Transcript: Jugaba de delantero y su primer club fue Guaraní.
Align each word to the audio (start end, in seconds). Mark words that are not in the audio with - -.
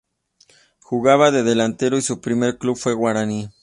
Jugaba 0.79 1.29
de 1.29 1.43
delantero 1.43 1.95
y 1.95 2.01
su 2.01 2.21
primer 2.21 2.57
club 2.57 2.75
fue 2.75 2.95
Guaraní. 2.95 3.51